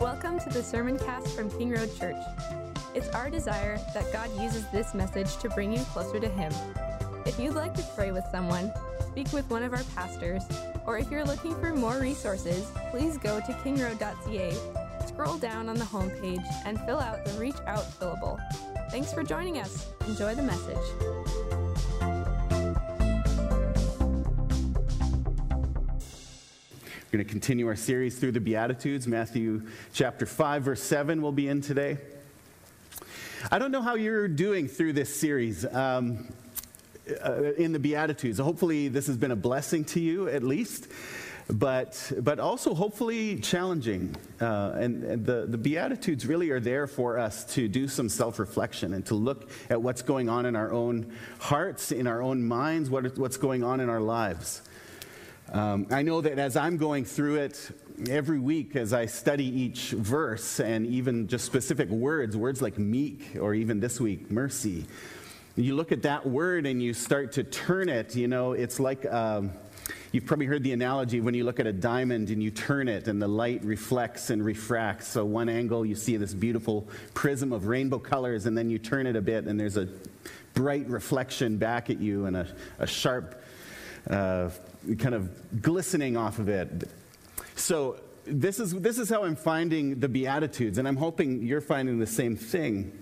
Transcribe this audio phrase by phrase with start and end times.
[0.00, 2.16] Welcome to the Sermon Cast from King Road Church.
[2.94, 6.52] It's our desire that God uses this message to bring you closer to Him.
[7.26, 8.72] If you'd like to pray with someone,
[9.08, 10.42] speak with one of our pastors,
[10.86, 14.56] or if you're looking for more resources, please go to kingroad.ca,
[15.06, 18.38] scroll down on the homepage, and fill out the Reach Out fillable.
[18.90, 19.88] Thanks for joining us.
[20.06, 21.25] Enjoy the message.
[27.16, 29.06] Going to continue our series through the Beatitudes.
[29.06, 29.62] Matthew
[29.94, 31.96] chapter 5, verse 7 we'll be in today.
[33.50, 36.30] I don't know how you're doing through this series um,
[37.24, 38.38] uh, in the Beatitudes.
[38.38, 40.88] Hopefully, this has been a blessing to you at least,
[41.48, 44.14] but, but also hopefully challenging.
[44.38, 48.38] Uh, and, and the, the Beatitudes really are there for us to do some self
[48.38, 52.46] reflection and to look at what's going on in our own hearts, in our own
[52.46, 54.60] minds, what, what's going on in our lives.
[55.52, 57.70] Um, I know that as I'm going through it
[58.08, 63.36] every week, as I study each verse and even just specific words, words like meek,
[63.40, 64.86] or even this week, mercy,
[65.54, 69.06] you look at that word and you start to turn it, you know, it's like.
[69.06, 69.52] Um,
[70.12, 73.06] You've probably heard the analogy when you look at a diamond and you turn it
[73.06, 75.08] and the light reflects and refracts.
[75.08, 79.06] So, one angle you see this beautiful prism of rainbow colors, and then you turn
[79.06, 79.88] it a bit and there's a
[80.54, 83.42] bright reflection back at you and a, a sharp
[84.10, 84.50] uh,
[84.98, 86.88] kind of glistening off of it.
[87.54, 91.98] So, this is, this is how I'm finding the Beatitudes, and I'm hoping you're finding
[91.98, 92.92] the same thing.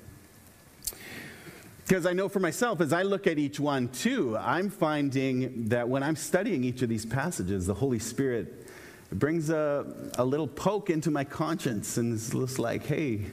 [1.86, 5.88] Because I know for myself, as I look at each one too, I'm finding that
[5.88, 8.66] when I'm studying each of these passages, the Holy Spirit
[9.12, 13.26] brings a, a little poke into my conscience and it's just like, hey,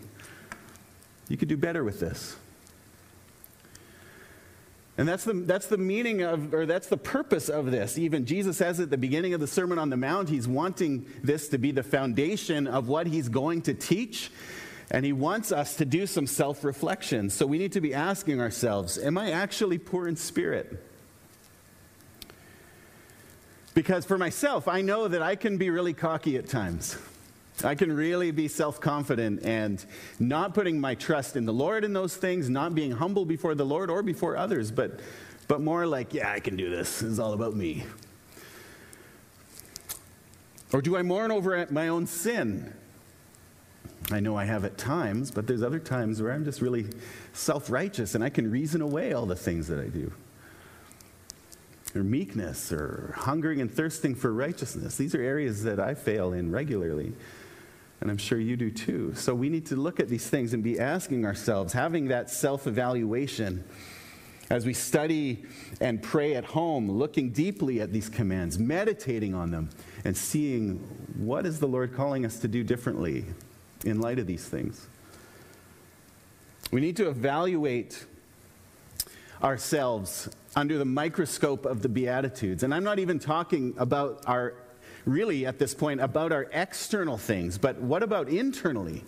[1.29, 2.35] you could do better with this.
[5.01, 7.97] And that's the, that's the meaning of, or that's the purpose of this.
[7.97, 11.47] Even Jesus says at the beginning of the Sermon on the Mount, he's wanting this
[11.47, 14.29] to be the foundation of what he's going to teach.
[14.91, 17.31] And he wants us to do some self reflection.
[17.31, 20.85] So we need to be asking ourselves Am I actually poor in spirit?
[23.73, 26.95] Because for myself, I know that I can be really cocky at times.
[27.65, 29.83] I can really be self confident and
[30.19, 33.65] not putting my trust in the Lord in those things, not being humble before the
[33.65, 34.99] Lord or before others, but,
[35.47, 37.01] but more like, yeah, I can do this.
[37.01, 37.85] It's all about me.
[40.73, 42.73] Or do I mourn over my own sin?
[44.09, 46.87] I know I have at times, but there's other times where I'm just really
[47.33, 50.11] self righteous and I can reason away all the things that I do.
[51.93, 54.95] Or meekness, or hungering and thirsting for righteousness.
[54.95, 57.13] These are areas that I fail in regularly.
[58.01, 59.13] And I'm sure you do too.
[59.15, 62.65] So we need to look at these things and be asking ourselves, having that self
[62.67, 63.63] evaluation
[64.49, 65.45] as we study
[65.79, 69.69] and pray at home, looking deeply at these commands, meditating on them,
[70.03, 70.77] and seeing
[71.15, 73.23] what is the Lord calling us to do differently
[73.85, 74.87] in light of these things.
[76.71, 78.05] We need to evaluate
[79.41, 82.63] ourselves under the microscope of the Beatitudes.
[82.63, 84.53] And I'm not even talking about our
[85.05, 89.03] really at this point about our external things, but what about internally?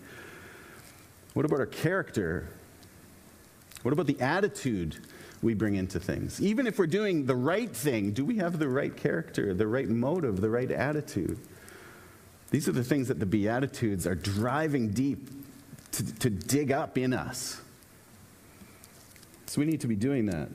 [1.34, 2.48] What about our character?
[3.82, 4.98] What about the attitude
[5.42, 6.42] we bring into things?
[6.42, 9.90] Even if we're doing the right thing, do we have the right character, the right
[9.90, 11.38] motive, the right attitude?
[12.52, 15.28] These are the things that the Beatitudes are driving deep
[15.94, 17.60] to, to dig up in us.
[19.48, 20.50] So we need to be doing that.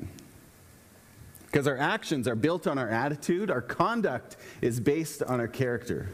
[1.50, 6.10] Because our actions are built on our attitude, our conduct is based on our character.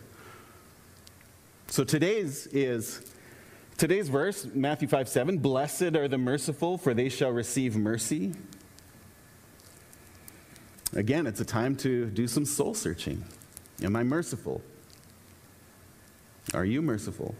[1.66, 3.12] So today's is
[3.76, 8.32] today's verse, Matthew 5 7, blessed are the merciful, for they shall receive mercy.
[10.94, 13.24] Again, it's a time to do some soul searching.
[13.82, 14.62] Am I merciful?
[16.52, 17.34] Are you merciful?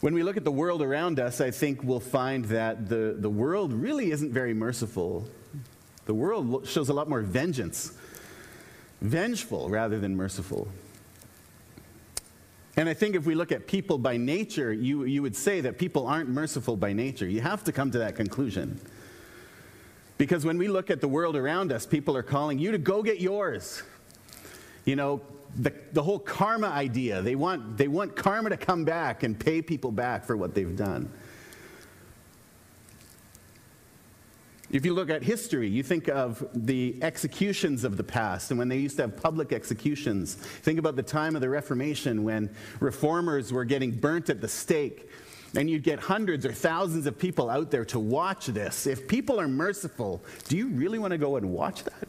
[0.00, 3.28] When we look at the world around us, I think we'll find that the, the
[3.28, 5.28] world really isn't very merciful.
[6.06, 7.92] The world shows a lot more vengeance,
[9.02, 10.68] vengeful rather than merciful.
[12.78, 15.76] And I think if we look at people by nature, you, you would say that
[15.76, 17.28] people aren't merciful by nature.
[17.28, 18.80] You have to come to that conclusion.
[20.16, 23.02] Because when we look at the world around us, people are calling you to go
[23.02, 23.82] get yours.
[24.86, 25.20] You know,
[25.56, 27.22] the, the whole karma idea.
[27.22, 30.76] They want, they want karma to come back and pay people back for what they've
[30.76, 31.12] done.
[34.70, 38.68] If you look at history, you think of the executions of the past and when
[38.68, 40.34] they used to have public executions.
[40.34, 45.10] Think about the time of the Reformation when reformers were getting burnt at the stake
[45.56, 48.86] and you'd get hundreds or thousands of people out there to watch this.
[48.86, 52.08] If people are merciful, do you really want to go and watch that?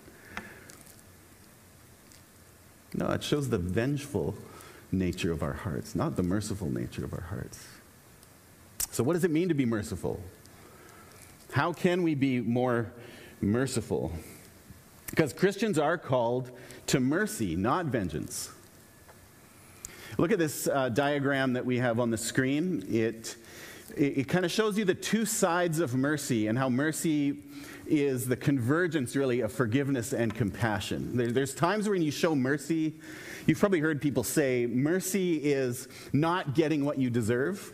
[2.94, 4.36] No, it shows the vengeful
[4.92, 7.66] nature of our hearts, not the merciful nature of our hearts.
[8.92, 10.20] So, what does it mean to be merciful?
[11.54, 12.92] How can we be more
[13.40, 14.12] merciful?
[15.10, 16.52] Because Christians are called
[16.88, 18.50] to mercy, not vengeance.
[20.18, 22.86] Look at this uh, diagram that we have on the screen.
[22.90, 23.36] It,
[23.96, 27.38] it, it kind of shows you the two sides of mercy and how mercy
[27.92, 31.16] is the convergence, really, of forgiveness and compassion.
[31.18, 32.94] There, there's times when you show mercy,
[33.46, 37.74] you've probably heard people say, mercy is not getting what you deserve.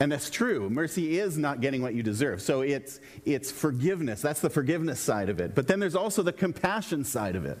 [0.00, 0.68] And that's true.
[0.68, 2.42] Mercy is not getting what you deserve.
[2.42, 4.20] So it's, it's forgiveness.
[4.20, 5.54] That's the forgiveness side of it.
[5.54, 7.58] But then there's also the compassion side of it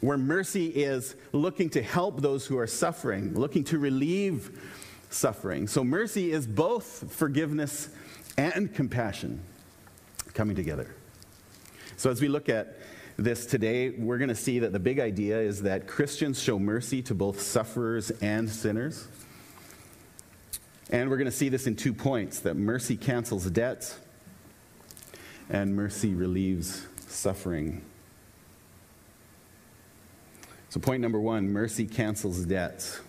[0.00, 4.60] where mercy is looking to help those who are suffering, looking to relieve
[5.10, 5.66] suffering.
[5.66, 7.88] So mercy is both forgiveness
[8.38, 9.40] and compassion
[10.36, 10.94] coming together.
[11.96, 12.78] So as we look at
[13.16, 17.00] this today, we're going to see that the big idea is that Christians show mercy
[17.02, 19.08] to both sufferers and sinners.
[20.90, 23.98] And we're going to see this in two points that mercy cancels debts
[25.48, 27.82] and mercy relieves suffering.
[30.68, 33.00] So, point number one mercy cancels debts.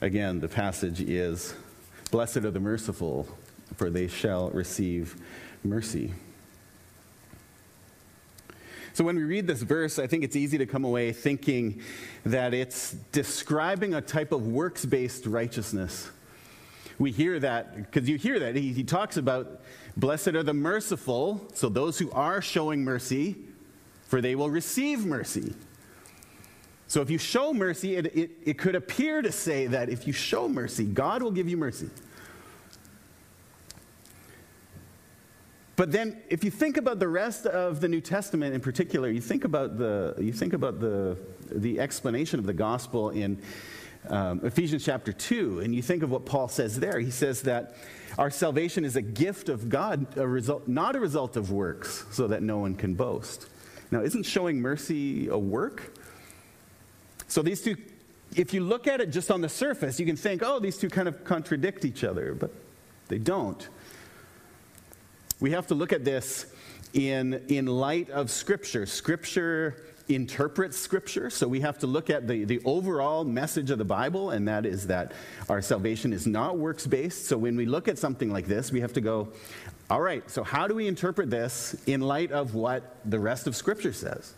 [0.00, 1.54] Again, the passage is
[2.10, 3.28] Blessed are the merciful,
[3.78, 5.16] for they shall receive
[5.64, 6.12] mercy.
[8.92, 11.80] So, when we read this verse, I think it's easy to come away thinking
[12.26, 16.10] that it's describing a type of works based righteousness.
[16.98, 18.56] We hear that, because you hear that.
[18.56, 19.62] He, he talks about,
[19.96, 23.36] Blessed are the merciful, so those who are showing mercy
[24.08, 25.54] for they will receive mercy.
[26.88, 30.14] So if you show mercy, it, it, it, could appear to say that if you
[30.14, 31.90] show mercy, God will give you mercy.
[35.78, 39.20] But then if you think about the rest of the New Testament in particular, you
[39.20, 41.16] think about the, you think about the,
[41.52, 43.40] the explanation of the gospel in
[44.08, 46.98] um, Ephesians chapter 2, and you think of what Paul says there.
[46.98, 47.76] He says that
[48.18, 52.26] our salvation is a gift of God, a result, not a result of works, so
[52.26, 53.46] that no one can boast.
[53.92, 55.96] Now, isn't showing mercy a work?
[57.28, 57.76] So these two,
[58.34, 60.90] if you look at it just on the surface, you can think, oh, these two
[60.90, 62.50] kind of contradict each other, but
[63.06, 63.68] they don't.
[65.40, 66.46] We have to look at this
[66.92, 68.86] in, in light of Scripture.
[68.86, 73.84] Scripture interprets Scripture, so we have to look at the, the overall message of the
[73.84, 75.12] Bible, and that is that
[75.48, 77.26] our salvation is not works based.
[77.26, 79.28] So when we look at something like this, we have to go,
[79.90, 83.54] all right, so how do we interpret this in light of what the rest of
[83.54, 84.34] Scripture says?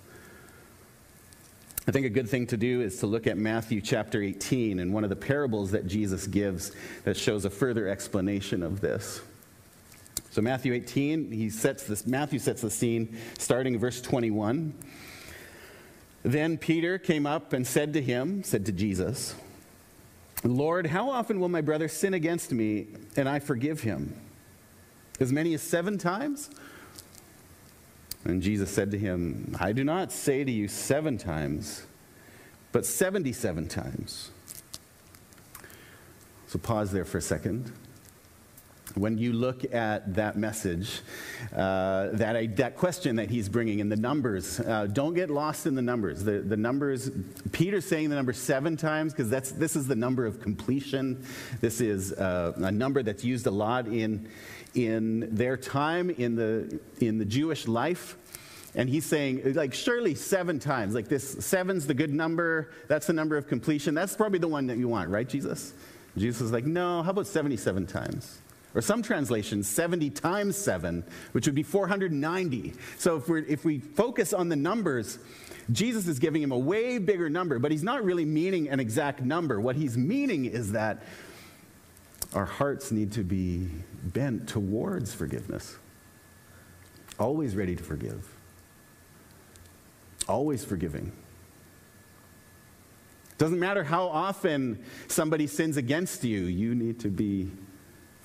[1.88, 4.92] I think a good thing to do is to look at Matthew chapter 18 and
[4.92, 6.72] one of the parables that Jesus gives
[7.04, 9.22] that shows a further explanation of this.
[10.30, 14.72] So Matthew 18, he sets this Matthew sets the scene starting in verse 21.
[16.22, 19.34] Then Peter came up and said to him, said to Jesus,
[20.44, 22.86] Lord, how often will my brother sin against me
[23.16, 24.14] and I forgive him?
[25.18, 26.50] As many as seven times?
[28.24, 31.84] And Jesus said to him, I do not say to you seven times,
[32.70, 34.30] but 77 times.
[36.46, 37.72] So pause there for a second
[38.94, 41.00] when you look at that message,
[41.54, 45.74] uh, that, that question that he's bringing in the numbers, uh, don't get lost in
[45.74, 46.24] the numbers.
[46.24, 47.10] The, the numbers,
[47.52, 51.24] Peter's saying the number seven times because this is the number of completion.
[51.60, 54.28] This is uh, a number that's used a lot in,
[54.74, 58.16] in their time in the, in the Jewish life.
[58.74, 60.94] And he's saying, like, surely seven times.
[60.94, 62.70] Like, this seven's the good number.
[62.86, 63.94] That's the number of completion.
[63.94, 65.74] That's probably the one that you want, right, Jesus?
[66.16, 68.39] Jesus is like, no, how about 77 times?
[68.74, 72.72] Or some translations, 70 times 7, which would be 490.
[72.98, 75.18] So if, we if we focus on the numbers,
[75.72, 79.22] Jesus is giving him a way bigger number, but he's not really meaning an exact
[79.22, 79.60] number.
[79.60, 81.02] What he's meaning is that
[82.32, 83.68] our hearts need to be
[84.04, 85.76] bent towards forgiveness,
[87.18, 88.36] always ready to forgive,
[90.28, 91.12] always forgiving.
[93.36, 97.50] Doesn't matter how often somebody sins against you, you need to be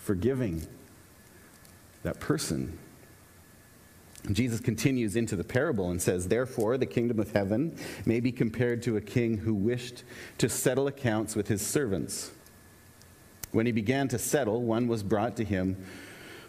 [0.05, 0.65] forgiving
[2.03, 2.77] that person.
[4.31, 8.83] Jesus continues into the parable and says, Therefore, the kingdom of heaven may be compared
[8.83, 10.03] to a king who wished
[10.38, 12.31] to settle accounts with his servants.
[13.51, 15.83] When he began to settle, one was brought to him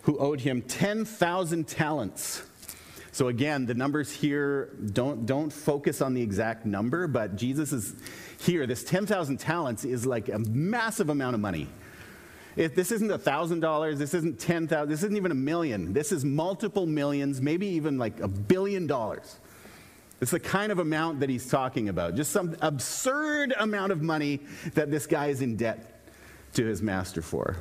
[0.03, 2.43] who owed him 10,000 talents.
[3.11, 7.95] So again, the numbers here don't, don't focus on the exact number, but Jesus is
[8.39, 8.67] here.
[8.67, 11.69] This 10,000 talents is like a massive amount of money.
[12.57, 15.93] If this isn't a $1,000, this isn't 10,000, this isn't even a million.
[15.93, 19.39] This is multiple millions, maybe even like a billion dollars.
[20.23, 22.15] It's the kind of amount that he's talking about.
[22.15, 24.41] Just some absurd amount of money
[24.73, 26.01] that this guy is in debt
[26.55, 27.57] to his master for.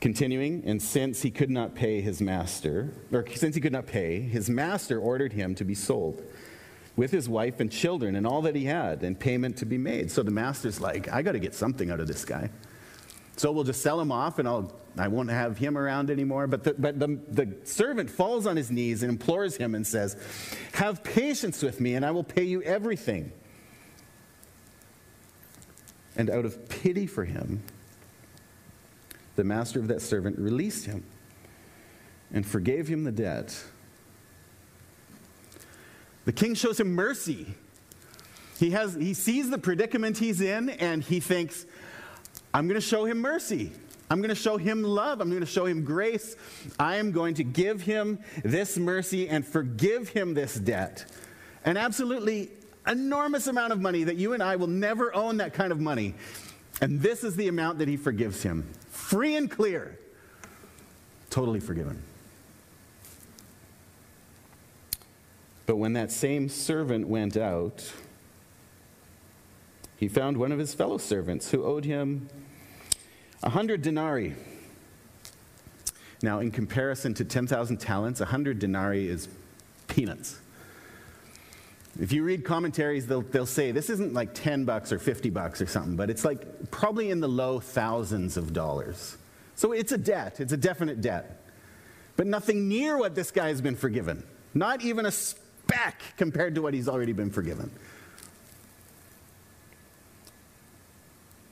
[0.00, 4.20] Continuing, and since he could not pay his master, or since he could not pay,
[4.20, 6.22] his master ordered him to be sold
[6.98, 10.10] with his wife and children and all that he had, and payment to be made.
[10.10, 12.50] So the master's like, I got to get something out of this guy.
[13.36, 16.48] So we'll just sell him off, and I'll, I won't have him around anymore.
[16.48, 20.16] But, the, but the, the servant falls on his knees and implores him and says,
[20.72, 23.30] Have patience with me, and I will pay you everything.
[26.16, 27.62] And out of pity for him,
[29.36, 31.04] the master of that servant released him
[32.32, 33.56] and forgave him the debt.
[36.28, 37.46] The king shows him mercy.
[38.58, 41.64] He, has, he sees the predicament he's in and he thinks,
[42.52, 43.72] I'm going to show him mercy.
[44.10, 45.22] I'm going to show him love.
[45.22, 46.36] I'm going to show him grace.
[46.78, 51.06] I am going to give him this mercy and forgive him this debt.
[51.64, 52.50] An absolutely
[52.86, 56.14] enormous amount of money that you and I will never own that kind of money.
[56.82, 59.98] And this is the amount that he forgives him free and clear,
[61.30, 62.02] totally forgiven.
[65.68, 67.92] But when that same servant went out,
[69.98, 72.30] he found one of his fellow servants who owed him
[73.42, 74.34] a hundred denarii.
[76.22, 79.28] Now, in comparison to 10,000 talents, a hundred denarii is
[79.88, 80.40] peanuts.
[82.00, 85.60] If you read commentaries, they'll, they'll say this isn't like 10 bucks or 50 bucks
[85.60, 89.18] or something, but it's like probably in the low thousands of dollars.
[89.54, 91.42] So it's a debt, it's a definite debt.
[92.16, 94.24] But nothing near what this guy has been forgiven.
[94.54, 95.12] Not even a
[95.68, 97.70] speck compared to what he's already been forgiven.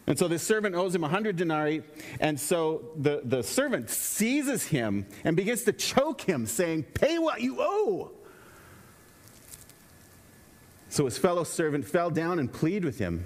[0.08, 1.82] And so this servant owes him 100 denarii.
[2.20, 7.40] And so the, the servant seizes him and begins to choke him, saying, Pay what
[7.40, 8.12] you owe.
[10.88, 13.24] So his fellow servant fell down and pleaded with him,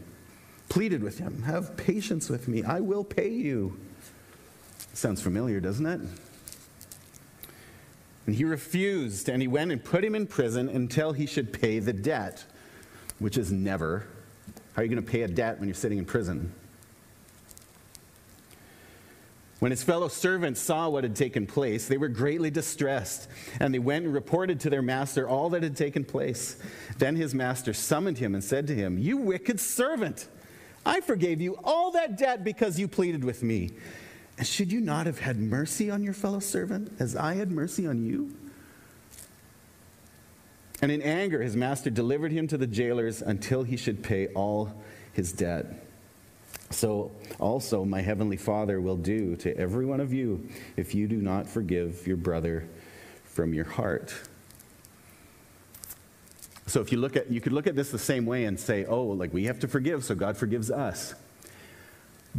[0.71, 3.79] pleaded with him, Have patience with me, I will pay you.
[4.95, 6.01] Sounds familiar, doesn't it?
[8.27, 11.79] And he refused, and he went and put him in prison until he should pay
[11.79, 12.45] the debt,
[13.19, 14.07] which is never.
[14.75, 16.53] How are you going to pay a debt when you're sitting in prison?
[19.61, 23.29] When his fellow servants saw what had taken place, they were greatly distressed,
[23.61, 26.57] and they went and reported to their master all that had taken place.
[26.97, 30.29] Then his master summoned him and said to him, You wicked servant,
[30.87, 33.73] I forgave you all that debt because you pleaded with me.
[34.43, 38.05] Should you not have had mercy on your fellow servant as I had mercy on
[38.05, 38.35] you?
[40.83, 44.83] And in anger, his master delivered him to the jailers until he should pay all
[45.13, 45.87] his debt.
[46.71, 51.17] So also my heavenly Father will do to every one of you if you do
[51.17, 52.67] not forgive your brother
[53.25, 54.15] from your heart.
[56.67, 58.85] So if you look at you could look at this the same way and say,
[58.85, 61.15] "Oh, like we have to forgive so God forgives us."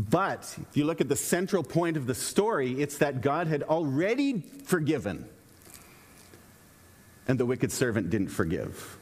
[0.10, 3.62] But if you look at the central point of the story, it's that God had
[3.62, 5.28] already forgiven.
[7.28, 8.98] And the wicked servant didn't forgive.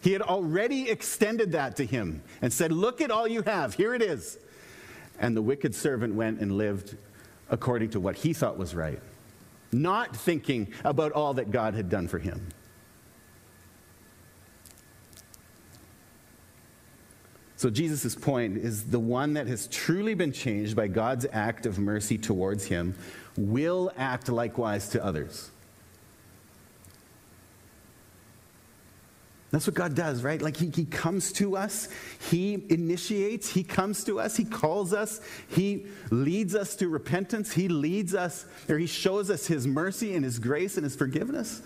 [0.00, 3.92] He had already extended that to him and said, Look at all you have, here
[3.92, 4.38] it is.
[5.18, 6.96] And the wicked servant went and lived
[7.50, 9.00] according to what he thought was right,
[9.72, 12.46] not thinking about all that God had done for him.
[17.58, 21.76] So, Jesus' point is the one that has truly been changed by God's act of
[21.76, 22.94] mercy towards him
[23.36, 25.50] will act likewise to others.
[29.50, 30.40] That's what God does, right?
[30.40, 31.88] Like he, he comes to us,
[32.30, 37.66] He initiates, He comes to us, He calls us, He leads us to repentance, He
[37.66, 41.62] leads us, or He shows us His mercy and His grace and His forgiveness.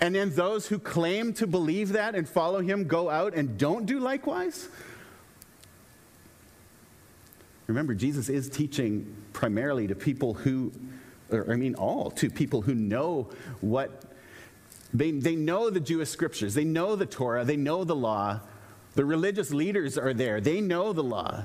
[0.00, 3.84] And then those who claim to believe that and follow Him go out and don't
[3.86, 4.68] do likewise.
[7.66, 10.72] Remember, Jesus is teaching primarily to people who,
[11.30, 13.28] or I mean, all, to people who know
[13.60, 14.04] what
[14.94, 18.40] they, they know the Jewish scriptures, they know the Torah, they know the law.
[18.94, 21.44] The religious leaders are there, they know the law.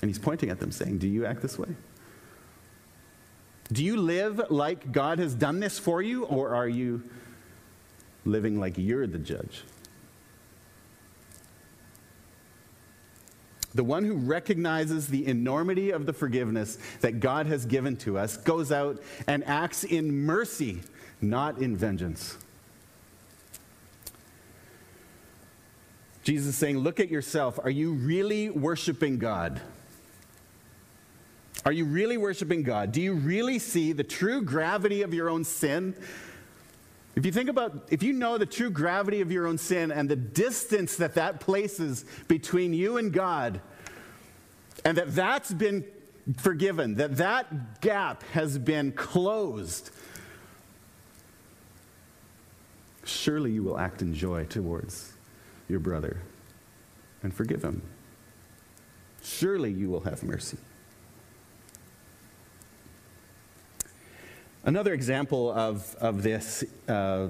[0.00, 1.68] And he's pointing at them, saying, Do you act this way?
[3.72, 7.02] Do you live like God has done this for you, or are you
[8.24, 9.62] living like you're the judge?
[13.76, 18.36] the one who recognizes the enormity of the forgiveness that God has given to us,
[18.38, 20.80] goes out and acts in mercy,
[21.20, 22.38] not in vengeance.
[26.24, 27.60] Jesus is saying, Look at yourself.
[27.62, 29.60] Are you really worshiping God?
[31.66, 32.92] Are you really worshiping God?
[32.92, 35.96] Do you really see the true gravity of your own sin?
[37.16, 40.08] If you think about, if you know the true gravity of your own sin and
[40.08, 43.60] the distance that that places between you and God,
[44.84, 45.84] and that that's been
[46.36, 49.90] forgiven, that that gap has been closed,
[53.04, 55.14] surely you will act in joy towards
[55.68, 56.22] your brother
[57.24, 57.82] and forgive him.
[59.20, 60.58] Surely you will have mercy.
[64.66, 67.28] Another example of, of this, uh,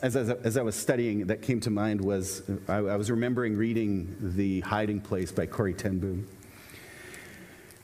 [0.00, 3.58] as, as, as, I was studying, that came to mind was I, I, was remembering
[3.58, 6.26] reading The Hiding Place by Corrie ten Boom.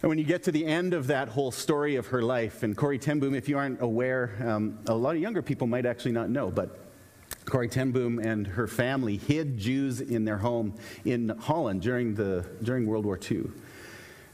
[0.01, 2.75] And when you get to the end of that whole story of her life, and
[2.75, 6.13] Corrie ten Boom, if you aren't aware, um, a lot of younger people might actually
[6.13, 6.79] not know, but
[7.45, 12.47] Corrie ten Boom and her family hid Jews in their home in Holland during, the,
[12.63, 13.51] during World War II.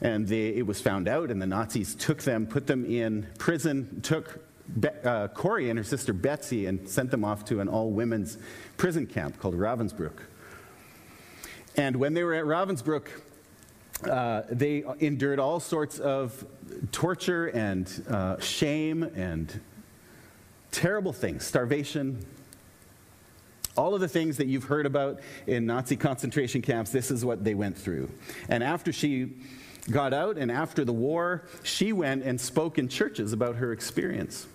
[0.01, 4.01] And they, it was found out, and the Nazis took them, put them in prison,
[4.01, 4.43] took
[4.79, 8.37] Be- uh, Corrie and her sister Betsy, and sent them off to an all women's
[8.75, 10.19] prison camp called Ravensbrück.
[11.75, 13.07] And when they were at Ravensbrück,
[14.09, 16.45] uh, they endured all sorts of
[16.91, 19.59] torture and uh, shame and
[20.71, 22.23] terrible things starvation,
[23.75, 27.43] all of the things that you've heard about in Nazi concentration camps, this is what
[27.43, 28.09] they went through.
[28.49, 29.33] And after she
[29.89, 34.47] got out and after the war, she went and spoke in churches about her experience.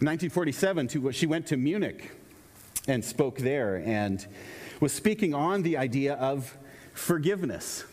[0.00, 2.10] In 1947, she went to Munich
[2.88, 4.26] and spoke there and
[4.80, 6.56] was speaking on the idea of
[6.92, 7.84] forgiveness.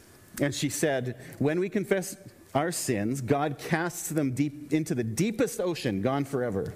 [0.41, 2.15] And she said, When we confess
[2.55, 6.73] our sins, God casts them deep into the deepest ocean, gone forever.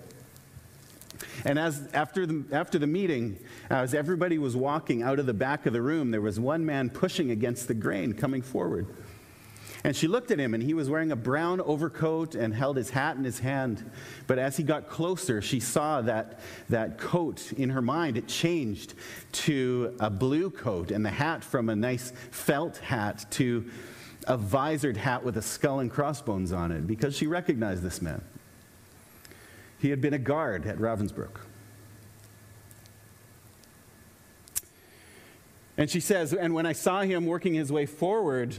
[1.46, 3.38] And as after the, after the meeting,
[3.70, 6.90] as everybody was walking out of the back of the room, there was one man
[6.90, 8.88] pushing against the grain coming forward.
[9.86, 12.90] And she looked at him, and he was wearing a brown overcoat and held his
[12.90, 13.92] hat in his hand.
[14.28, 18.16] But as he got closer, she saw that, that coat in her mind.
[18.16, 18.94] It changed
[19.34, 23.70] to a blue coat, and the hat from a nice felt hat to
[24.26, 28.24] a visored hat with a skull and crossbones on it, because she recognized this man.
[29.84, 31.42] He had been a guard at Ravensbrück.
[35.78, 38.56] And she says, and when I saw him working his way forward,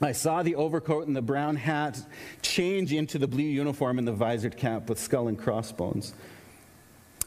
[0.00, 2.00] I saw the overcoat and the brown hat
[2.40, 6.14] change into the blue uniform and the visored cap with skull and crossbones.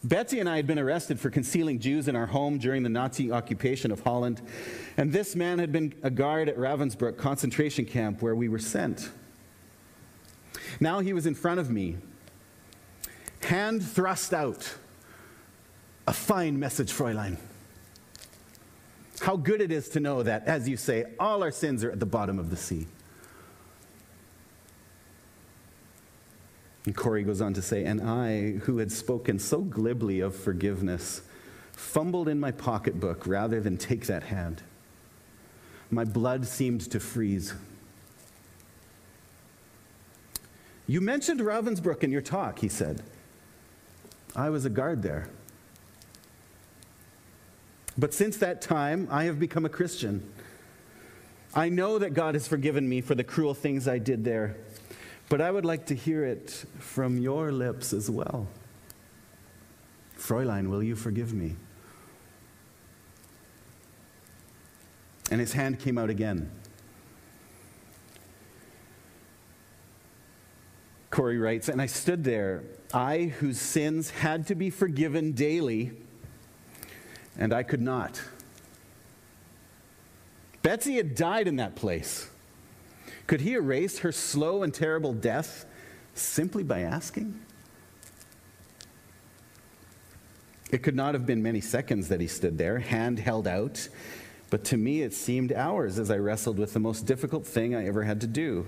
[0.04, 3.32] Betsy and I had been arrested for concealing Jews in our home during the Nazi
[3.32, 4.42] occupation of Holland,
[4.98, 9.12] and this man had been a guard at Ravensbrück concentration camp where we were sent.
[10.80, 11.98] Now he was in front of me,
[13.46, 14.76] hand thrust out.
[16.08, 17.38] A fine message, Fräulein.
[19.22, 22.00] How good it is to know that, as you say, all our sins are at
[22.00, 22.88] the bottom of the sea.
[26.86, 31.22] And Corrie goes on to say, And I, who had spoken so glibly of forgiveness,
[31.74, 34.64] fumbled in my pocketbook rather than take that hand.
[35.92, 37.54] My blood seemed to freeze.
[40.88, 43.04] You mentioned Ravensbrück in your talk, he said.
[44.36, 45.30] I was a guard there.
[47.98, 50.32] But since that time, I have become a Christian.
[51.54, 54.56] I know that God has forgiven me for the cruel things I did there,
[55.28, 58.48] but I would like to hear it from your lips as well.
[60.18, 61.56] Fräulein, will you forgive me?
[65.30, 66.52] And his hand came out again.
[71.12, 75.92] Corrie writes, and I stood there, I whose sins had to be forgiven daily
[77.38, 78.22] and I could not.
[80.62, 82.30] Betsy had died in that place.
[83.28, 85.66] Could he erase her slow and terrible death
[86.14, 87.40] simply by asking?
[90.72, 93.90] It could not have been many seconds that he stood there, hand held out,
[94.50, 97.88] but to me it seemed hours as I wrestled with the most difficult thing I
[97.88, 98.68] ever had to do.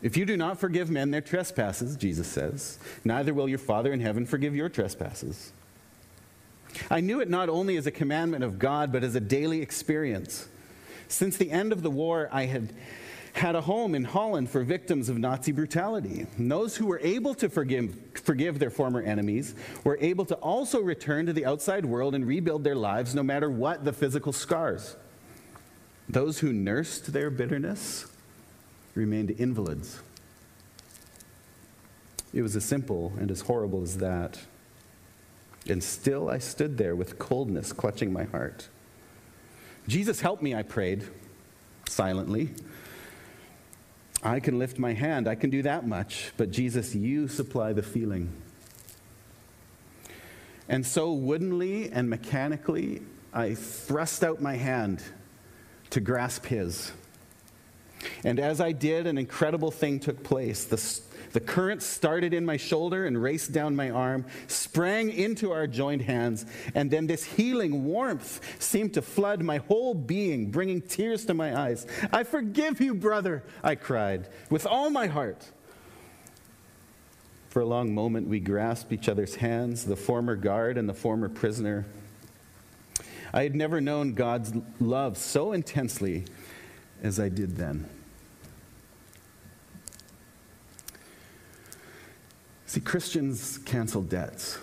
[0.00, 4.00] If you do not forgive men their trespasses, Jesus says, neither will your Father in
[4.00, 5.52] heaven forgive your trespasses.
[6.90, 10.46] I knew it not only as a commandment of God, but as a daily experience.
[11.08, 12.72] Since the end of the war, I had
[13.32, 16.26] had a home in Holland for victims of Nazi brutality.
[16.36, 20.80] And those who were able to forgive, forgive their former enemies were able to also
[20.80, 24.96] return to the outside world and rebuild their lives no matter what the physical scars.
[26.08, 28.06] Those who nursed their bitterness
[28.98, 30.00] remained invalids.
[32.34, 34.40] It was as simple and as horrible as that.
[35.68, 38.68] And still I stood there with coldness clutching my heart.
[39.86, 41.04] Jesus, help me, I prayed
[41.88, 42.50] silently.
[44.22, 47.84] I can lift my hand, I can do that much, but Jesus, you supply the
[47.84, 48.32] feeling.
[50.68, 55.02] And so, woodenly and mechanically, I thrust out my hand
[55.90, 56.92] to grasp his.
[58.24, 60.64] And as I did, an incredible thing took place.
[60.64, 60.78] The
[61.32, 66.02] the current started in my shoulder and raced down my arm, sprang into our joined
[66.02, 71.34] hands, and then this healing warmth seemed to flood my whole being, bringing tears to
[71.34, 71.86] my eyes.
[72.12, 75.46] I forgive you, brother, I cried, with all my heart.
[77.50, 81.28] For a long moment, we grasped each other's hands, the former guard and the former
[81.28, 81.86] prisoner.
[83.32, 86.24] I had never known God's love so intensely
[87.02, 87.88] as I did then.
[92.66, 94.58] See, Christians cancel debts.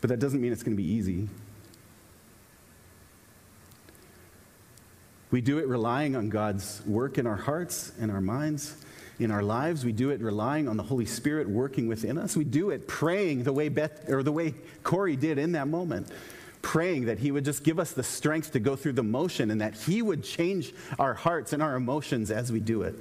[0.00, 1.28] But that doesn't mean it's going to be easy.
[5.32, 8.76] We do it relying on God's work in our hearts and our minds,
[9.18, 9.84] in our lives.
[9.84, 12.36] We do it relying on the Holy Spirit working within us.
[12.36, 16.08] We do it praying the way Beth or the way Corrie did in that moment.
[16.62, 19.60] Praying that he would just give us the strength to go through the motion and
[19.60, 22.94] that he would change our hearts and our emotions as we do it.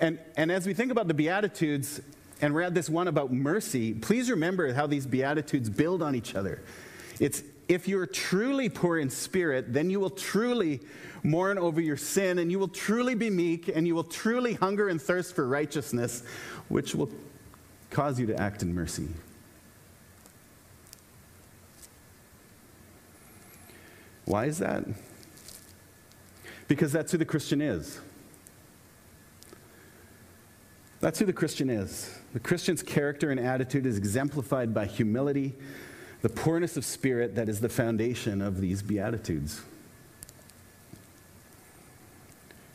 [0.00, 2.00] And, and as we think about the Beatitudes,
[2.40, 6.34] and we're at this one about mercy, please remember how these Beatitudes build on each
[6.34, 6.62] other.
[7.18, 10.80] It's if you're truly poor in spirit, then you will truly
[11.22, 14.88] mourn over your sin, and you will truly be meek, and you will truly hunger
[14.88, 16.24] and thirst for righteousness,
[16.68, 17.10] which will
[17.90, 19.06] cause you to act in mercy.
[24.30, 24.84] Why is that?
[26.68, 27.98] Because that's who the Christian is.
[31.00, 32.16] That's who the Christian is.
[32.32, 35.56] The Christian's character and attitude is exemplified by humility,
[36.22, 39.62] the poorness of spirit that is the foundation of these Beatitudes.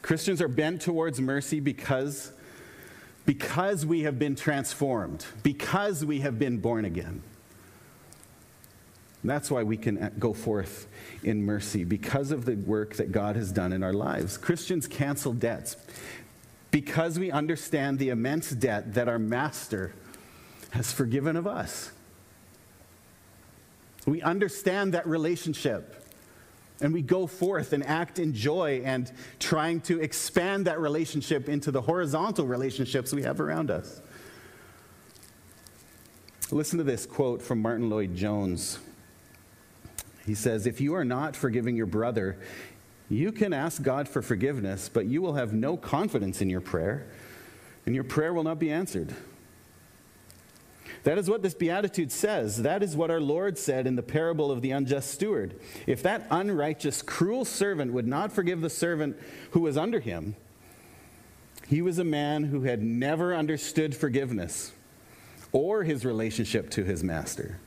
[0.02, 2.34] Christians are bent towards mercy because,
[3.26, 7.24] because we have been transformed, because we have been born again.
[9.28, 10.88] That's why we can uh, go forth
[11.24, 14.38] in mercy, because of the work that God has done in our lives.
[14.38, 15.78] Christians cancel debts
[16.72, 19.94] because we understand the immense debt that our master
[20.72, 21.92] has forgiven of us.
[24.06, 26.02] We understand that relationship.
[26.82, 29.10] And we go forth and act in joy and
[29.40, 34.02] trying to expand that relationship into the horizontal relationships we have around us.
[36.52, 38.80] Listen to this quote from Martyn Lloyd-Jones.
[40.26, 42.38] He says, If you are not forgiving your brother,
[43.10, 47.06] you can ask God for forgiveness, but you will have no confidence in your prayer,
[47.86, 49.14] and your prayer will not be answered.
[51.04, 52.64] That is what this beatitude says.
[52.64, 55.60] That is what our Lord said in the parable of the unjust steward.
[55.86, 59.16] If that unrighteous, cruel servant would not forgive the servant
[59.52, 60.36] who was under him,
[61.68, 64.72] he was a man who had never understood forgiveness
[65.52, 67.60] or his relationship to his master.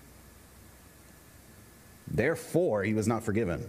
[2.11, 3.69] Therefore, he was not forgiven.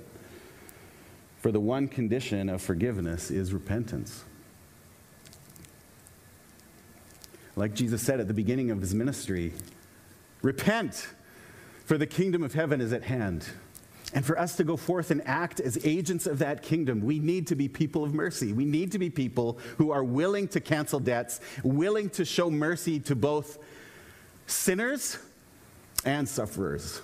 [1.38, 4.23] For the one condition of forgiveness is repentance.
[7.56, 9.54] Like Jesus said at the beginning of his ministry,
[10.41, 11.08] repent,
[11.86, 13.47] for the kingdom of heaven is at hand.
[14.13, 17.47] And for us to go forth and act as agents of that kingdom, we need
[17.47, 18.54] to be people of mercy.
[18.54, 22.99] We need to be people who are willing to cancel debts, willing to show mercy
[23.02, 23.60] to both
[24.47, 25.19] sinners
[26.06, 27.02] and sufferers.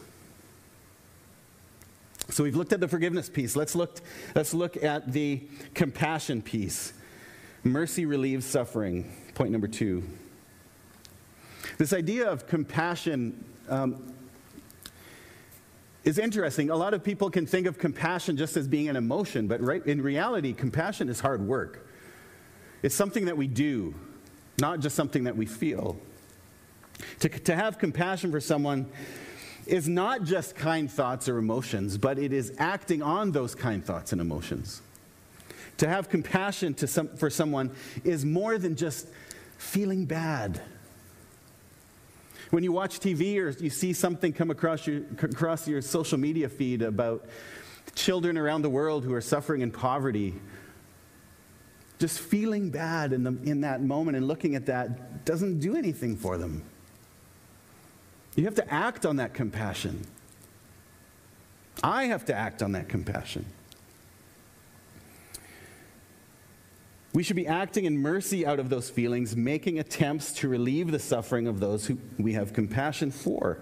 [2.30, 3.56] So we've looked at the forgiveness piece.
[3.56, 4.02] Let's look,
[4.34, 5.42] let's look at the
[5.74, 6.94] compassion piece.
[7.64, 9.12] Mercy relieves suffering.
[9.36, 10.04] Point number two.
[11.78, 14.14] This idea of compassion um,
[16.04, 16.70] is interesting.
[16.70, 19.86] A lot of people can think of compassion just as being an emotion, but right,
[19.86, 21.88] in reality, compassion is hard work.
[22.84, 23.96] It's something that we do,
[24.60, 25.98] not just something that we feel.
[27.20, 28.86] To, to have compassion for someone
[29.68, 34.12] is not just kind thoughts or emotions, but it is acting on those kind thoughts
[34.12, 34.82] and emotions.
[35.78, 37.72] To have compassion to some, for someone
[38.04, 39.08] is more than just
[39.58, 40.62] feeling bad.
[42.52, 46.48] When you watch TV or you see something come across your, across your social media
[46.48, 47.26] feed about
[47.96, 50.36] children around the world who are suffering in poverty,
[52.00, 56.16] just feeling bad in, the, in that moment and looking at that doesn't do anything
[56.16, 56.64] for them.
[58.36, 60.06] You have to act on that compassion.
[61.84, 63.46] I have to act on that compassion.
[67.14, 71.00] We should be acting in mercy out of those feelings, making attempts to relieve the
[71.00, 73.60] suffering of those who we have compassion for.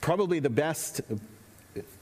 [0.00, 1.02] Probably the best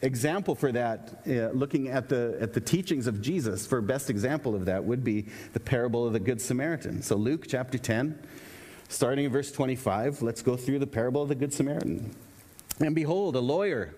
[0.02, 4.54] example for that, uh, looking at the, at the teachings of Jesus, for best example
[4.54, 7.02] of that would be the parable of the Good Samaritan.
[7.02, 8.18] So, Luke chapter 10,
[8.90, 12.14] starting in verse 25, let's go through the parable of the Good Samaritan.
[12.80, 13.94] And behold, a lawyer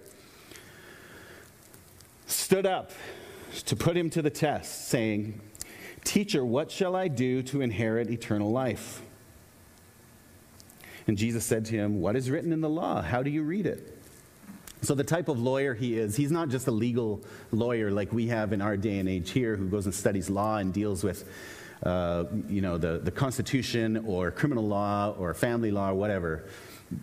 [2.26, 2.92] stood up
[3.66, 5.40] to put him to the test, saying,
[6.04, 9.00] Teacher, what shall I do to inherit eternal life?
[11.06, 13.00] And Jesus said to him, What is written in the law?
[13.00, 13.98] How do you read it?
[14.82, 18.26] So, the type of lawyer he is, he's not just a legal lawyer like we
[18.28, 21.28] have in our day and age here who goes and studies law and deals with,
[21.82, 26.44] uh, you know, the, the Constitution or criminal law or family law or whatever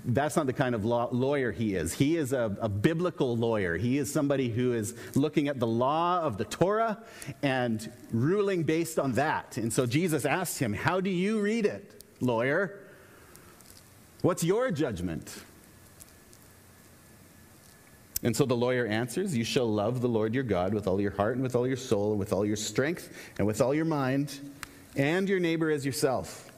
[0.06, 1.94] that's not the kind of law, lawyer he is.
[1.94, 3.78] He is a, a, biblical lawyer.
[3.78, 7.04] He is somebody who is looking at the law of the Torah
[7.42, 9.58] and ruling based on that.
[9.58, 12.80] And so Jesus asked him, How do you read it, lawyer?
[14.22, 15.44] What's your judgment?
[18.22, 21.12] And so the lawyer answers, You shall love the Lord your God with all your
[21.12, 23.86] heart and with all your soul and with all your strength and with all your
[23.86, 24.40] mind,
[24.96, 26.52] and your neighbor as yourself.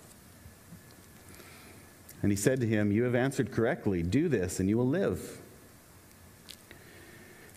[2.21, 4.03] And he said to him, You have answered correctly.
[4.03, 5.41] Do this, and you will live.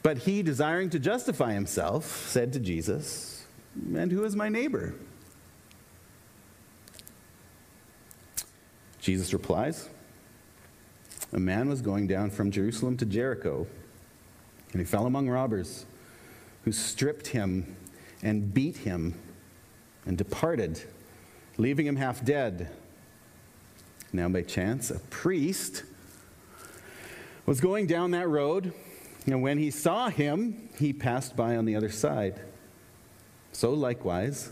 [0.03, 3.45] But he, desiring to justify himself, said to Jesus,
[3.95, 4.95] And who is my neighbor?
[9.01, 9.89] Jesus replies,
[11.33, 13.67] A man was going down from Jerusalem to Jericho,
[14.73, 15.85] and he fell among robbers,
[16.65, 17.77] who stripped him
[18.23, 19.19] and beat him
[20.07, 20.83] and departed,
[21.57, 22.71] leaving him half dead.
[24.13, 25.83] Now, by chance, a priest
[27.47, 28.73] was going down that road,
[29.27, 32.41] and when he saw him, he passed by on the other side.
[33.53, 34.51] So, likewise,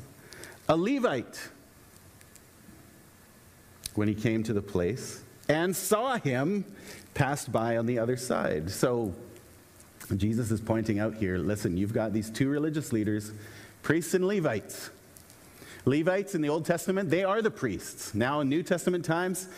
[0.68, 1.50] a Levite,
[3.94, 6.64] when he came to the place and saw him,
[7.14, 8.70] passed by on the other side.
[8.70, 9.14] So,
[10.16, 13.32] Jesus is pointing out here listen, you've got these two religious leaders,
[13.82, 14.90] priests and Levites.
[15.84, 18.14] Levites in the Old Testament, they are the priests.
[18.14, 19.48] Now in New Testament times,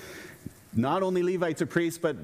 [0.73, 2.17] not only Levites are priests, but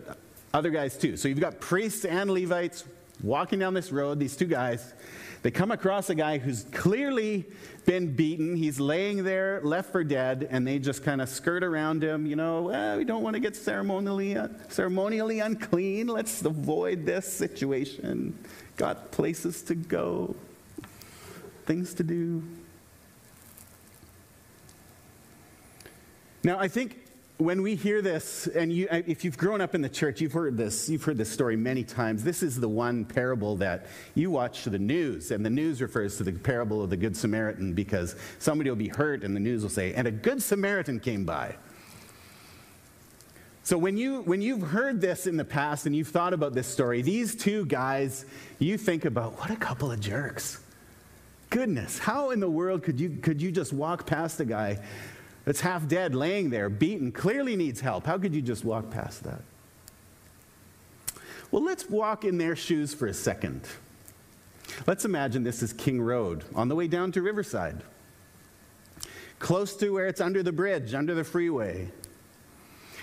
[0.52, 1.16] other guys too.
[1.16, 2.84] So you've got priests and Levites
[3.22, 4.94] walking down this road, these two guys.
[5.42, 7.46] They come across a guy who's clearly
[7.86, 8.56] been beaten.
[8.56, 12.26] He's laying there, left for dead, and they just kind of skirt around him.
[12.26, 16.08] You know, we don't want to get ceremonially, uh, ceremonially unclean.
[16.08, 18.38] Let's avoid this situation.
[18.76, 20.34] Got places to go,
[21.64, 22.42] things to do.
[26.42, 26.96] Now, I think
[27.36, 30.56] when we hear this, and you, if you've grown up in the church, you've heard
[30.56, 32.22] this, you've heard this story many times.
[32.24, 36.22] This is the one parable that you watch the news, and the news refers to
[36.22, 39.70] the parable of the Good Samaritan because somebody will be hurt, and the news will
[39.70, 41.56] say, and a Good Samaritan came by.
[43.62, 46.66] So when, you, when you've heard this in the past and you've thought about this
[46.66, 48.24] story, these two guys,
[48.58, 50.60] you think about, what a couple of jerks.
[51.50, 54.78] Goodness, how in the world could you, could you just walk past a guy
[55.44, 58.06] that's half dead, laying there, beaten, clearly needs help.
[58.06, 59.42] How could you just walk past that?
[61.50, 63.62] Well, let's walk in their shoes for a second.
[64.86, 67.82] Let's imagine this is King Road on the way down to Riverside,
[69.38, 71.88] close to where it's under the bridge, under the freeway.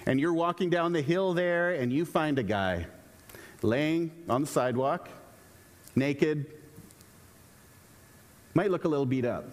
[0.06, 2.86] And you're walking down the hill there, and you find a guy
[3.62, 5.10] laying on the sidewalk,
[5.95, 6.45] naked,
[8.54, 9.50] might look a little beat up.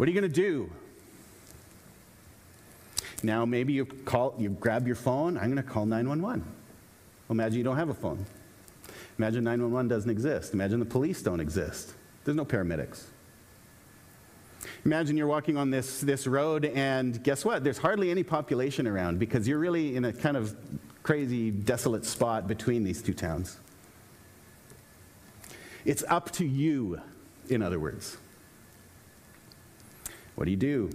[0.00, 0.72] What are you going to do?
[3.22, 5.36] Now, maybe you call, you grab your phone.
[5.36, 6.40] I'm going to call 911.
[6.40, 6.52] Well,
[7.28, 8.24] imagine you don't have a phone.
[9.18, 10.54] Imagine 911 doesn't exist.
[10.54, 11.92] Imagine the police don't exist.
[12.24, 13.08] There's no paramedics.
[14.86, 17.62] Imagine you're walking on this, this road, and guess what?
[17.62, 20.56] There's hardly any population around because you're really in a kind of
[21.02, 23.58] crazy, desolate spot between these two towns.
[25.84, 27.02] It's up to you,
[27.50, 28.16] in other words.
[30.40, 30.90] What do you do?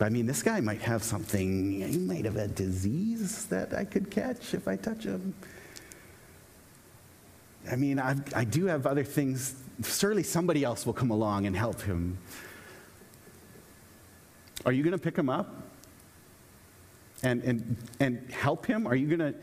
[0.00, 4.10] I mean, this guy might have something, he might have a disease that I could
[4.10, 5.32] catch if I touch him.
[7.70, 9.54] I mean, I've, I do have other things.
[9.84, 12.18] Surely somebody else will come along and help him.
[14.66, 15.62] Are you going to pick him up?
[17.22, 18.88] and, and, and help him?
[18.88, 19.38] Are you going to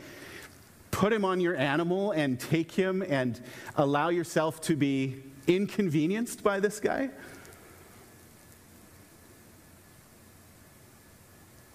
[0.90, 3.40] put him on your animal and take him and
[3.76, 7.10] allow yourself to be inconvenienced by this guy?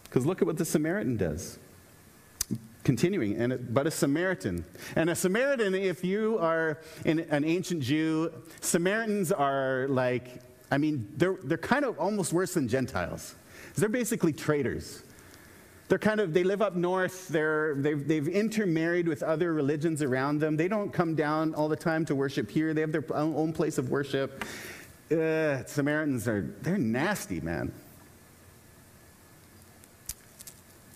[0.04, 1.60] Because look at what the Samaritan does.
[2.84, 4.64] Continuing, and but a Samaritan.
[4.96, 11.12] And a Samaritan, if you are an, an ancient Jew, Samaritans are like, I mean,
[11.18, 13.36] they're, they're kind of almost worse than Gentiles.
[13.76, 15.04] They're basically traitors.
[15.88, 20.39] They're kind of, they live up north, they're, they've, they've intermarried with other religions around
[20.39, 20.58] them.
[20.58, 23.78] They don't come down all the time to worship here, they have their own place
[23.78, 24.43] of worship.
[25.12, 27.71] Uh, Samaritans are, they're nasty, man.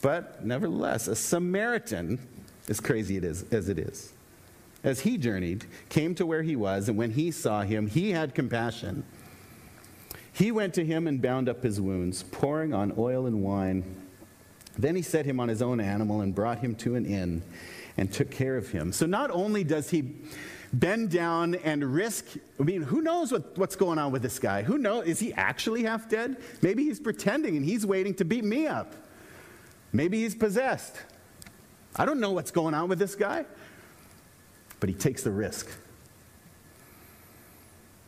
[0.02, 2.19] But nevertheless, a Samaritan,
[2.67, 4.13] as crazy it is, as it is,
[4.84, 8.34] as he journeyed, came to where he was, and when he saw him, he had
[8.34, 9.04] compassion.
[10.32, 13.84] He went to him and bound up his wounds, pouring on oil and wine
[14.82, 17.42] then he set him on his own animal and brought him to an inn
[17.98, 18.94] and took care of him.
[18.94, 20.15] So not only does he
[20.72, 22.26] bend down and risk,
[22.60, 24.63] I mean, who knows what, what's going on with this guy?
[24.63, 25.06] Who knows?
[25.06, 26.38] Is he actually half dead?
[26.62, 28.96] Maybe he's pretending and he's waiting to beat me up.
[29.92, 30.96] Maybe he's possessed.
[31.96, 33.46] I don't know what's going on with this guy,
[34.80, 35.70] but he takes the risk.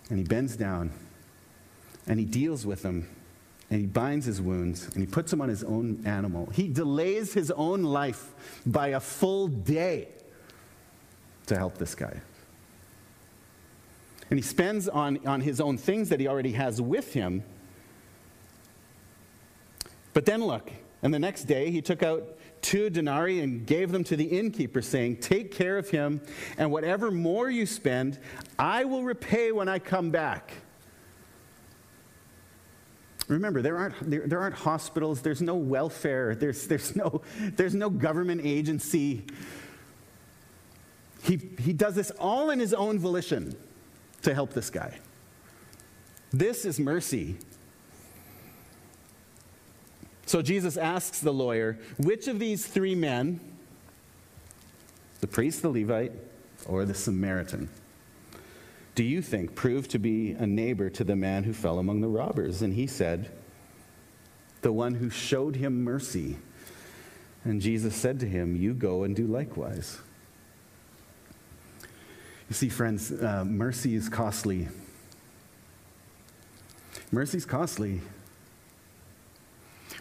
[0.09, 0.91] And he bends down
[2.07, 3.09] and he deals with him
[3.71, 6.49] and he binds his wounds and he puts them on his own animal.
[6.53, 8.33] He delays his own life
[8.65, 10.09] by a full day
[11.47, 12.21] to help this guy.
[14.29, 17.43] And he spends on, on his own things that he already has with him.
[20.13, 20.69] But then look,
[21.01, 24.81] and the next day he took out two denarii and gave them to the innkeeper,
[24.81, 26.19] saying, Take care of him,
[26.57, 28.19] and whatever more you spend,
[28.59, 30.51] I will repay when I come back.
[33.31, 37.89] Remember, there aren't, there, there, aren't hospitals, there's no welfare, there's, there's, no, there's no
[37.89, 39.23] government agency.
[41.23, 43.55] He, he does this all in his own volition
[44.23, 44.99] to help this guy.
[46.33, 47.37] This is mercy.
[50.25, 53.39] So Jesus asks the lawyer, which of these three men,
[55.21, 56.11] the priest, the Levite,
[56.65, 57.69] or the Samaritan,
[58.95, 62.07] do you think proved to be a neighbor to the man who fell among the
[62.07, 62.61] robbers?
[62.61, 63.31] And he said,
[64.61, 66.37] The one who showed him mercy.
[67.43, 69.99] And Jesus said to him, You go and do likewise.
[72.49, 74.67] You see, friends, uh, mercy is costly.
[77.11, 78.01] Mercy is costly.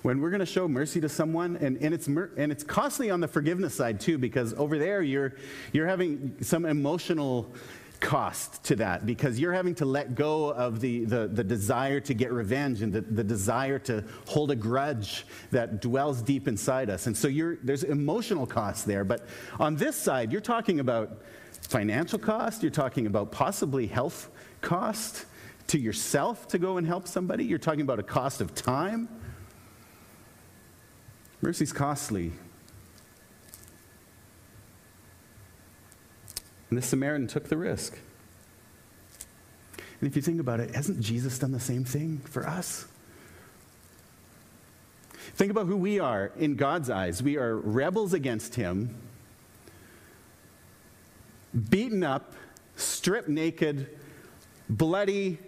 [0.03, 3.11] When we're going to show mercy to someone, and, and, it's mer- and it's costly
[3.11, 5.35] on the forgiveness side too, because over there you're,
[5.73, 7.53] you're having some emotional
[8.01, 12.15] cost to that because you're having to let go of the, the, the desire to
[12.15, 17.07] get revenge and the, the, desire to hold a grudge that dwells deep inside us.
[17.07, 17.29] And so
[17.63, 19.05] there's emotional cost there.
[19.05, 19.27] But
[19.59, 21.23] on this side, you're talking about
[21.69, 25.27] financial cost, you're talking about possibly health cost
[25.69, 29.09] to yourself to go and help somebody, you're talking about a cost of time.
[31.43, 32.33] Mercy's costly.
[36.71, 37.99] And the Samaritan took the risk.
[40.01, 42.87] And if you think about it, hasn't Jesus done the same thing for us?
[45.35, 47.23] Think about who we are in God's eyes.
[47.23, 48.95] We are rebels against Him,
[51.69, 52.35] beaten up,
[52.77, 53.89] stripped naked,
[54.69, 55.39] bloody,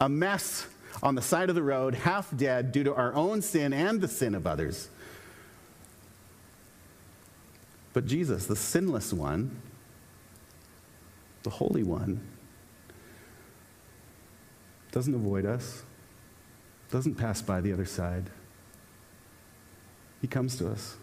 [0.00, 0.66] a mess
[1.02, 4.08] on the side of the road, half dead due to our own sin and the
[4.08, 4.88] sin of others.
[7.92, 9.56] But Jesus, the sinless one,
[11.42, 12.20] the Holy One,
[14.90, 15.82] doesn't avoid us,
[16.90, 18.30] doesn't pass by the other side.
[20.20, 20.96] He comes to us.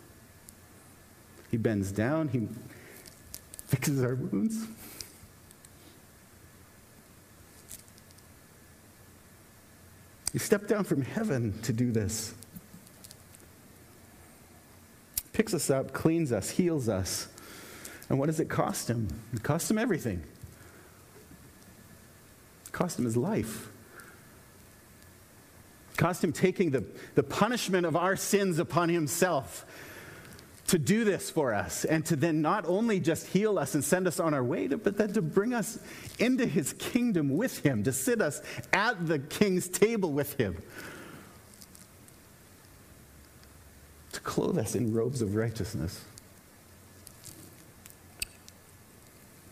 [1.52, 2.48] He bends down, he
[3.66, 4.66] fixes our wounds.
[10.32, 12.36] He stepped down from heaven to do this.
[15.34, 17.28] Picks us up, cleans us, heals us,
[18.10, 19.08] and what does it cost him?
[19.34, 20.24] It costs him everything.
[22.66, 23.70] It cost him his life.
[25.92, 26.84] It cost him taking the,
[27.16, 29.66] the punishment of our sins upon himself
[30.70, 34.06] to do this for us and to then not only just heal us and send
[34.08, 35.80] us on our way, but then to bring us
[36.20, 38.42] into his kingdom with him, to sit us
[38.72, 40.62] at the king's table with him,
[44.12, 46.04] to clothe us in robes of righteousness.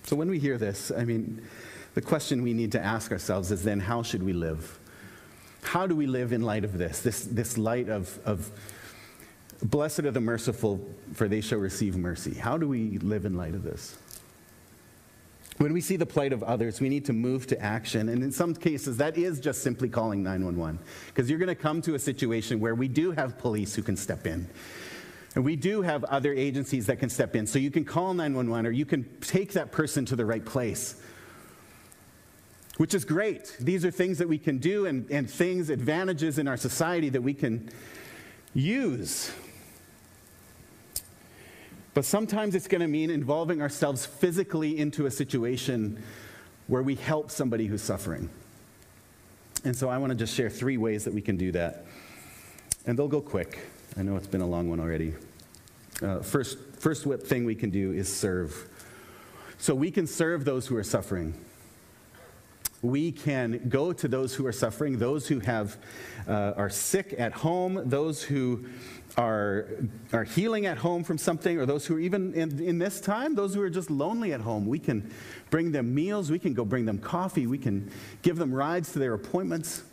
[0.07, 1.41] So when we hear this, I mean,
[1.93, 4.79] the question we need to ask ourselves is then how should we live?
[5.63, 7.01] How do we live in light of this?
[7.01, 8.49] This, this light of, of
[9.61, 10.79] Blessed are the merciful,
[11.13, 12.35] for they shall receive mercy.
[12.35, 13.97] How do we live in light of this?
[15.57, 18.07] When we see the plight of others, we need to move to action.
[18.07, 20.79] And in some cases, that is just simply calling 911.
[21.07, 23.97] Because you're going to come to a situation where we do have police who can
[23.97, 24.47] step in.
[25.37, 27.45] And we do have other agencies that can step in.
[27.45, 30.95] So you can call 911 or you can take that person to the right place,
[32.77, 33.55] which is great.
[33.59, 37.21] These are things that we can do and, and things, advantages in our society that
[37.21, 37.69] we can
[38.55, 39.31] use.
[41.93, 46.01] But sometimes it's going to mean involving ourselves physically into a situation
[46.65, 48.27] where we help somebody who's suffering.
[49.65, 51.85] And so I want to just share three ways that we can do that.
[52.87, 53.59] And they'll go quick.
[53.95, 55.13] I know it's been a long one already.
[56.01, 58.69] Uh, first, first thing we can do is serve.
[59.57, 61.33] So we can serve those who are suffering.
[62.83, 65.77] We can go to those who are suffering, those who have,
[66.27, 68.65] uh, are sick at home, those who
[69.17, 69.67] are,
[70.13, 73.33] are healing at home from something, or those who are even in, in this time,
[73.33, 74.67] those who are just lonely at home.
[74.67, 75.11] We can
[75.49, 77.89] bring them meals, we can go bring them coffee, we can
[78.21, 79.83] give them rides to their appointments.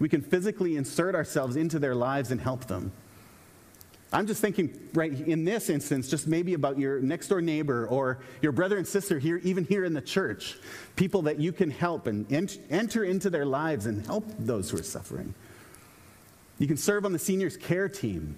[0.00, 2.90] We can physically insert ourselves into their lives and help them.
[4.12, 8.20] I'm just thinking, right, in this instance, just maybe about your next door neighbor or
[8.42, 10.56] your brother and sister here, even here in the church.
[10.94, 14.78] People that you can help and ent- enter into their lives and help those who
[14.78, 15.34] are suffering.
[16.58, 18.36] You can serve on the seniors' care team.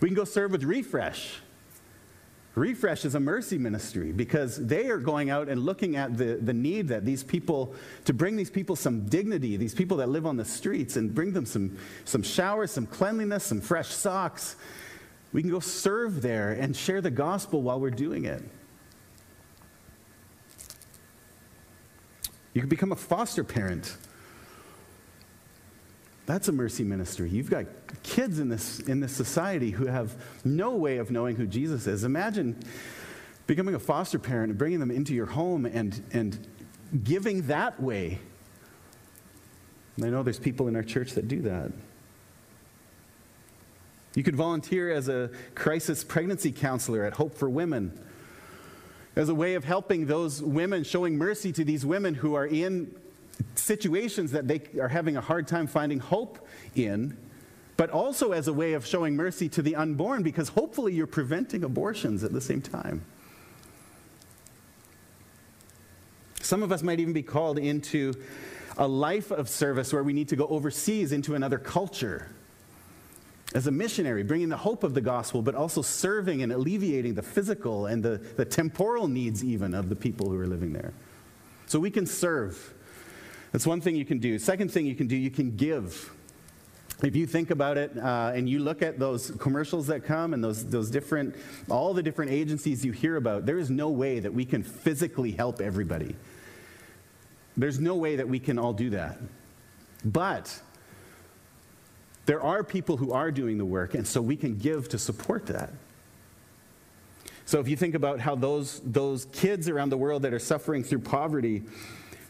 [0.00, 1.40] We can go serve with Refresh.
[2.56, 6.54] Refresh is a mercy ministry because they are going out and looking at the, the
[6.54, 7.74] need that these people,
[8.06, 11.34] to bring these people some dignity, these people that live on the streets, and bring
[11.34, 11.76] them some,
[12.06, 14.56] some showers, some cleanliness, some fresh socks.
[15.34, 18.42] We can go serve there and share the gospel while we're doing it.
[22.54, 23.98] You can become a foster parent.
[26.26, 27.30] That's a mercy ministry.
[27.30, 27.66] You've got
[28.02, 30.14] kids in this, in this society who have
[30.44, 32.02] no way of knowing who Jesus is.
[32.02, 32.58] Imagine
[33.46, 36.44] becoming a foster parent and bringing them into your home and, and
[37.04, 38.18] giving that way.
[39.96, 41.70] And I know there's people in our church that do that.
[44.16, 48.00] You could volunteer as a crisis pregnancy counselor at Hope for Women
[49.14, 52.94] as a way of helping those women, showing mercy to these women who are in
[53.54, 57.16] situations that they are having a hard time finding hope in,
[57.76, 61.64] but also as a way of showing mercy to the unborn because hopefully you're preventing
[61.64, 63.04] abortions at the same time.
[66.40, 68.14] Some of us might even be called into
[68.78, 72.30] a life of service where we need to go overseas into another culture
[73.54, 77.22] as a missionary, bringing the hope of the gospel, but also serving and alleviating the
[77.22, 80.92] physical and the, the temporal needs, even of the people who are living there.
[81.66, 82.74] So we can serve
[83.56, 84.38] that's one thing you can do.
[84.38, 86.12] Second thing you can do, you can give.
[87.02, 90.44] If you think about it uh, and you look at those commercials that come and
[90.44, 91.34] those, those different,
[91.70, 95.30] all the different agencies you hear about, there is no way that we can physically
[95.30, 96.14] help everybody.
[97.56, 99.16] There's no way that we can all do that.
[100.04, 100.60] But
[102.26, 105.46] there are people who are doing the work, and so we can give to support
[105.46, 105.70] that.
[107.46, 110.84] So if you think about how those, those kids around the world that are suffering
[110.84, 111.62] through poverty,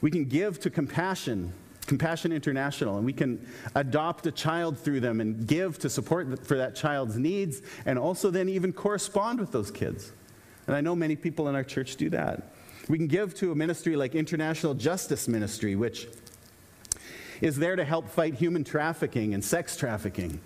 [0.01, 1.53] we can give to compassion,
[1.87, 6.57] Compassion International, and we can adopt a child through them and give to support for
[6.57, 10.13] that child's needs, and also then even correspond with those kids.
[10.67, 12.53] And I know many people in our church do that.
[12.89, 16.09] We can give to a ministry like International Justice Ministry, which
[17.41, 20.41] is there to help fight human trafficking and sex trafficking.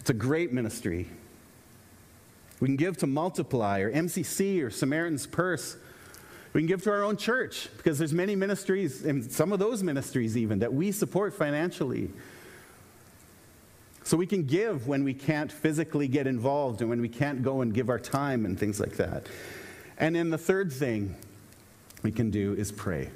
[0.00, 1.08] It's a great ministry.
[2.60, 5.76] We can give to Multiply or MCC or Samaritan's Purse
[6.56, 9.82] we can give to our own church because there's many ministries, and some of those
[9.82, 12.08] ministries even, that we support financially.
[14.04, 17.60] So we can give when we can't physically get involved and when we can't go
[17.60, 19.26] and give our time and things like that.
[19.98, 21.14] And then the third thing
[22.02, 23.10] we can do is pray.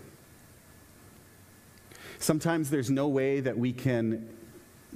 [2.19, 4.29] Sometimes there's no way that we can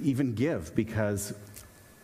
[0.03, 1.33] even give because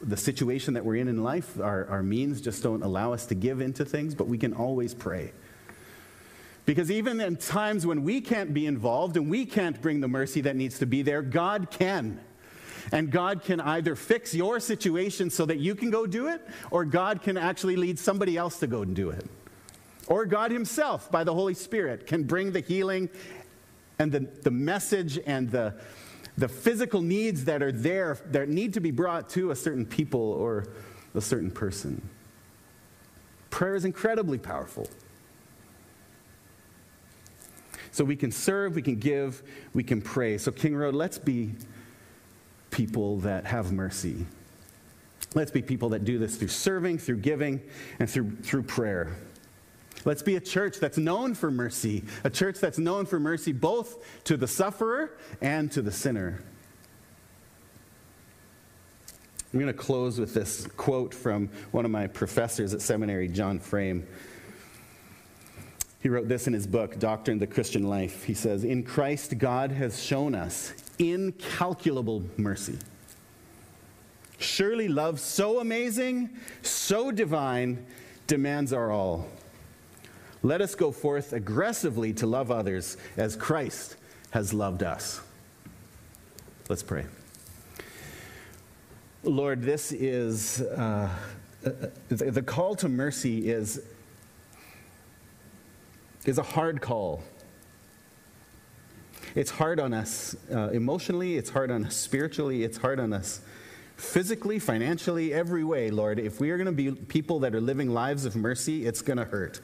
[0.02, 3.36] the situation that we're in in life, our, our means just don't allow us to
[3.36, 5.34] give into things, but we can always pray.
[6.66, 10.42] Because even in times when we can't be involved and we can't bring the mercy
[10.42, 12.20] that needs to be there, God can.
[12.92, 16.86] And God can either fix your situation so that you can go do it, or
[16.86, 19.26] God can actually lead somebody else to go and do it.
[20.08, 23.10] Or God Himself, by the Holy Spirit, can bring the healing
[23.98, 25.76] and the, the message and the,
[26.38, 30.20] the physical needs that are there that need to be brought to a certain people
[30.20, 30.68] or
[31.14, 32.08] a certain person.
[33.52, 34.88] Prayer is incredibly powerful.
[37.92, 40.38] So we can serve, we can give, we can pray.
[40.38, 41.52] So, King Road, let's be
[42.70, 44.26] people that have mercy.
[45.34, 47.62] Let's be people that do this through serving, through giving,
[48.00, 49.16] and through, through prayer.
[50.04, 54.24] Let's be a church that's known for mercy, a church that's known for mercy both
[54.24, 56.42] to the sufferer and to the sinner.
[59.54, 63.60] I'm going to close with this quote from one of my professors at seminary, John
[63.60, 64.08] Frame.
[66.02, 68.24] He wrote this in his book, Doctrine of the Christian Life.
[68.24, 72.78] He says, In Christ, God has shown us incalculable mercy.
[74.40, 76.32] Surely love so amazing,
[76.64, 77.86] so divine,
[78.26, 79.28] demands our all.
[80.42, 83.98] Let us go forth aggressively to love others as Christ
[84.32, 85.22] has loved us.
[86.68, 87.06] Let's pray.
[89.24, 91.10] Lord, this is uh,
[92.08, 93.84] the call to mercy is,
[96.26, 97.24] is a hard call.
[99.34, 103.42] It's hard on us uh, emotionally, it's hard on us spiritually, it's hard on us
[103.96, 106.20] physically, financially, every way, Lord.
[106.20, 109.18] If we are going to be people that are living lives of mercy, it's going
[109.18, 109.62] to hurt.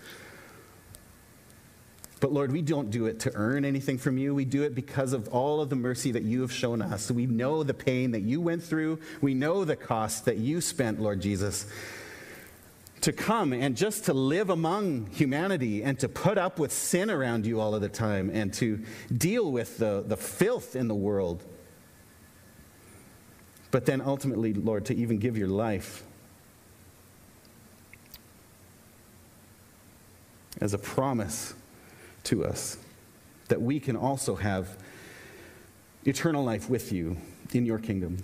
[2.20, 4.34] But Lord, we don't do it to earn anything from you.
[4.34, 7.12] We do it because of all of the mercy that you have shown us.
[7.12, 9.00] We know the pain that you went through.
[9.22, 11.68] We know the cost that you spent, Lord Jesus,
[13.08, 17.46] to come and just to live among humanity and to put up with sin around
[17.46, 18.84] you all of the time and to
[19.16, 21.42] deal with the, the filth in the world.
[23.72, 26.04] But then ultimately, Lord, to even give your life
[30.60, 31.54] as a promise
[32.26, 32.76] to us
[33.48, 34.78] that we can also have
[36.04, 37.16] eternal life with you
[37.54, 38.18] in your kingdom.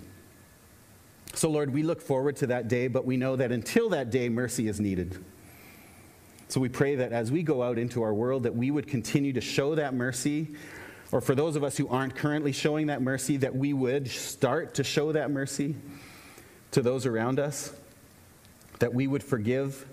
[1.33, 4.29] So, Lord, we look forward to that day, but we know that until that day,
[4.29, 5.23] mercy is needed.
[6.47, 9.33] So we pray that as we go out into our world, that we would continue
[9.33, 10.55] to show that mercy,
[11.11, 14.75] or for those of us who aren't currently showing that mercy, that we would start
[14.75, 15.75] to show that mercy
[16.71, 17.73] to those around us,
[18.77, 19.87] that we would forgive,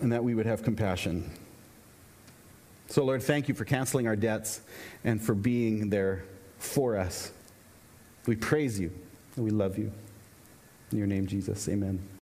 [0.00, 1.28] and that we would have compassion.
[2.88, 4.60] So, Lord, thank you for canceling our debts
[5.02, 6.24] and for being there
[6.58, 7.32] for us.
[8.26, 8.92] We praise you
[9.36, 9.92] and we love you.
[10.92, 12.06] In your name, Jesus, amen.